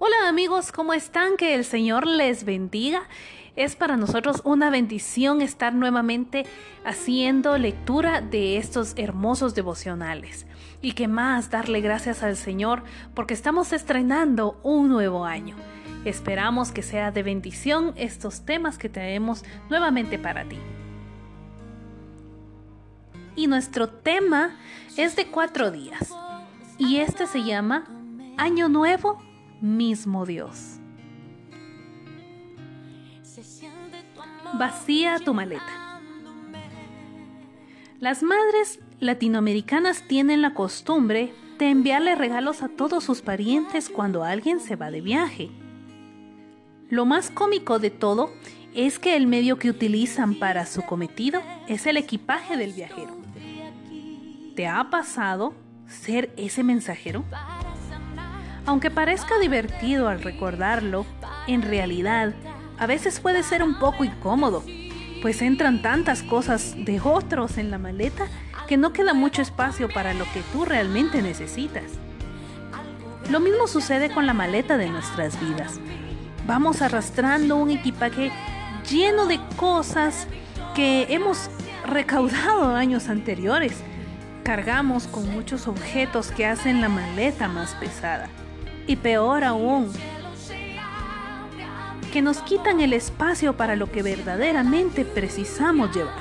[0.00, 1.36] Hola amigos, ¿cómo están?
[1.36, 3.02] Que el Señor les bendiga.
[3.56, 6.46] Es para nosotros una bendición estar nuevamente
[6.84, 10.46] haciendo lectura de estos hermosos devocionales.
[10.80, 15.56] Y que más darle gracias al Señor porque estamos estrenando un nuevo año.
[16.04, 20.60] Esperamos que sea de bendición estos temas que traemos nuevamente para ti.
[23.34, 24.56] Y nuestro tema
[24.96, 26.14] es de cuatro días.
[26.78, 27.88] Y este se llama
[28.36, 29.27] Año Nuevo
[29.60, 30.78] mismo Dios.
[34.54, 36.00] Vacía tu maleta.
[38.00, 44.60] Las madres latinoamericanas tienen la costumbre de enviarle regalos a todos sus parientes cuando alguien
[44.60, 45.50] se va de viaje.
[46.88, 48.30] Lo más cómico de todo
[48.74, 53.16] es que el medio que utilizan para su cometido es el equipaje del viajero.
[54.54, 55.54] ¿Te ha pasado
[55.86, 57.24] ser ese mensajero?
[58.68, 61.06] Aunque parezca divertido al recordarlo,
[61.46, 62.34] en realidad
[62.78, 64.62] a veces puede ser un poco incómodo,
[65.22, 68.26] pues entran tantas cosas de otros en la maleta
[68.66, 71.84] que no queda mucho espacio para lo que tú realmente necesitas.
[73.30, 75.80] Lo mismo sucede con la maleta de nuestras vidas.
[76.46, 78.30] Vamos arrastrando un equipaje
[78.86, 80.26] lleno de cosas
[80.74, 81.48] que hemos
[81.86, 83.72] recaudado años anteriores.
[84.44, 88.28] Cargamos con muchos objetos que hacen la maleta más pesada.
[88.88, 89.92] Y peor aún,
[92.12, 96.18] que nos quitan el espacio para lo que verdaderamente precisamos llevar.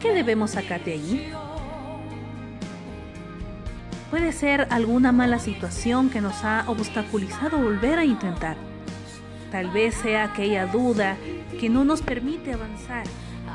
[0.00, 1.28] ¿Qué debemos sacar de allí?
[4.10, 8.56] Puede ser alguna mala situación que nos ha obstaculizado volver a intentar.
[9.50, 11.16] Tal vez sea aquella duda
[11.60, 13.04] que no nos permite avanzar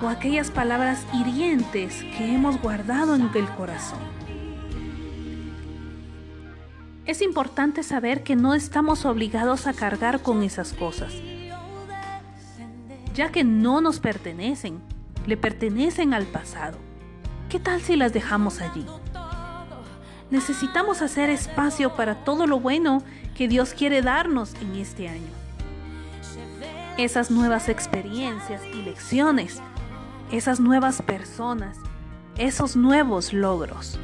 [0.02, 4.27] o aquellas palabras hirientes que hemos guardado en el corazón.
[7.08, 11.14] Es importante saber que no estamos obligados a cargar con esas cosas,
[13.14, 14.82] ya que no nos pertenecen,
[15.26, 16.78] le pertenecen al pasado.
[17.48, 18.86] ¿Qué tal si las dejamos allí?
[20.32, 23.02] Necesitamos hacer espacio para todo lo bueno
[23.38, 25.32] que Dios quiere darnos en este año.
[26.98, 29.62] Esas nuevas experiencias y lecciones,
[30.30, 31.78] esas nuevas personas,
[32.38, 33.98] esos nuevos logros.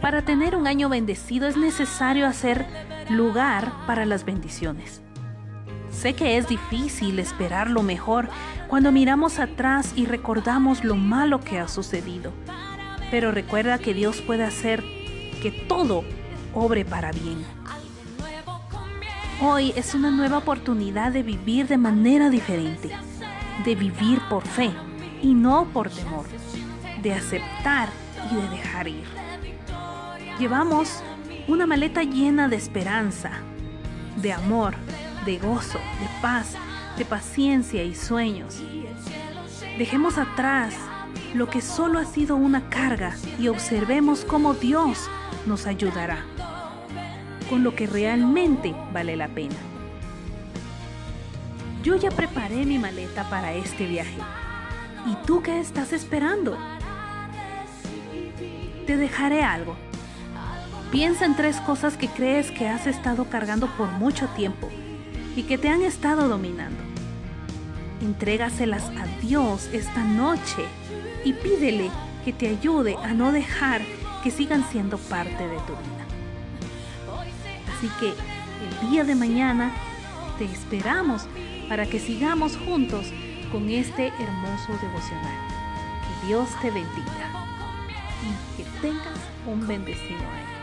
[0.00, 2.66] Para tener un año bendecido es necesario hacer
[3.10, 5.02] lugar para las bendiciones.
[5.90, 8.28] Sé que es difícil esperar lo mejor
[8.68, 12.32] cuando miramos atrás y recordamos lo malo que ha sucedido,
[13.10, 14.82] pero recuerda que Dios puede hacer
[15.42, 16.04] que todo
[16.54, 17.44] obre para bien.
[19.42, 22.90] Hoy es una nueva oportunidad de vivir de manera diferente,
[23.64, 24.70] de vivir por fe
[25.22, 26.24] y no por temor,
[27.02, 27.90] de aceptar
[28.30, 29.29] y de dejar ir.
[30.40, 31.02] Llevamos
[31.48, 33.30] una maleta llena de esperanza,
[34.16, 34.74] de amor,
[35.26, 36.54] de gozo, de paz,
[36.96, 38.62] de paciencia y sueños.
[39.76, 40.74] Dejemos atrás
[41.34, 45.10] lo que solo ha sido una carga y observemos cómo Dios
[45.44, 46.24] nos ayudará
[47.50, 49.56] con lo que realmente vale la pena.
[51.82, 54.16] Yo ya preparé mi maleta para este viaje.
[55.04, 56.56] ¿Y tú qué estás esperando?
[58.86, 59.76] Te dejaré algo
[60.90, 64.68] Piensa en tres cosas que crees que has estado cargando por mucho tiempo
[65.36, 66.82] y que te han estado dominando.
[68.00, 70.64] Entrégaselas a Dios esta noche
[71.24, 71.90] y pídele
[72.24, 73.82] que te ayude a no dejar
[74.24, 76.04] que sigan siendo parte de tu vida.
[77.76, 79.70] Así que el día de mañana
[80.38, 81.28] te esperamos
[81.68, 83.06] para que sigamos juntos
[83.52, 85.38] con este hermoso devocional.
[86.02, 87.46] Que Dios te bendiga
[88.24, 90.59] y que tengas un bendecido año.